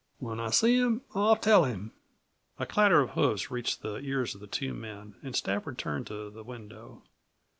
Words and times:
"When 0.17 0.39
I 0.39 0.49
see 0.49 0.77
him 0.79 1.03
I'll 1.13 1.35
tell 1.35 1.63
him" 1.65 1.91
A 2.59 2.65
clatter 2.65 3.01
of 3.01 3.11
hoofs 3.11 3.51
reached 3.51 3.83
the 3.83 3.97
ears 3.99 4.33
of 4.33 4.41
the 4.41 4.47
two 4.47 4.73
men, 4.73 5.13
and 5.21 5.35
Stafford 5.35 5.77
turned 5.77 6.07
to 6.07 6.31
the 6.31 6.43
window. 6.43 7.03